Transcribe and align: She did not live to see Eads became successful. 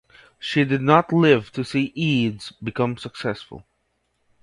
She 0.39 0.65
did 0.65 0.81
not 0.81 1.13
live 1.13 1.51
to 1.51 1.63
see 1.63 1.91
Eads 1.93 2.51
became 2.53 2.97
successful. 2.97 3.67